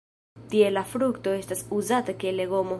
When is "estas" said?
1.43-1.63